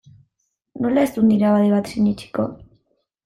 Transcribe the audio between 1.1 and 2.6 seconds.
dut nire abade bat sinetsiko?